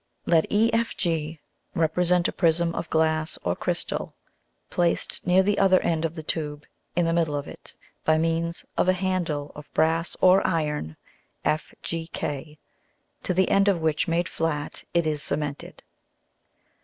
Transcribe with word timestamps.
Let 0.25 0.49
EFG 0.49 1.37
represent 1.75 2.27
a 2.27 2.31
Prism 2.31 2.73
of 2.73 2.89
Glass 2.89 3.37
or 3.43 3.55
Crystal 3.55 4.15
placed 4.71 5.27
near 5.27 5.43
the 5.43 5.59
other 5.59 5.79
end 5.81 6.05
of 6.05 6.15
the 6.15 6.23
Tube, 6.23 6.65
in 6.95 7.05
the 7.05 7.13
middle 7.13 7.35
of 7.35 7.47
it, 7.47 7.75
by 8.03 8.17
means 8.17 8.65
of 8.79 8.89
a 8.89 8.93
handle 8.93 9.51
of 9.53 9.71
Brass 9.75 10.17
or 10.19 10.41
Iron 10.47 10.97
FGK, 11.45 12.57
to 13.21 13.33
the 13.35 13.51
end 13.51 13.67
of 13.67 13.79
which 13.79 14.07
made 14.07 14.27
flat 14.27 14.83
it 14.91 15.05
is 15.05 15.21
cemented. 15.21 15.83